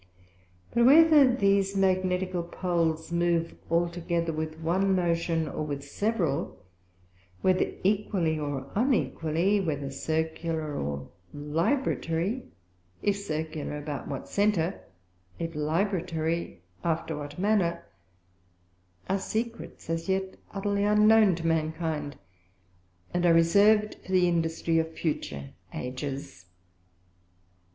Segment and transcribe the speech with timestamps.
[0.73, 6.57] But whether these Magnetical Poles move altogether with one motion, or with several;
[7.41, 12.47] whether equally or unequally; whether Circular or Libratory:
[13.03, 14.81] If Circular, about what Center;
[15.37, 17.85] if Libratory, after what manner;
[19.07, 22.15] are Secrets as yet utterly unknown to Mankind,
[23.13, 26.47] and are reserv'd for the Industry of future Ages.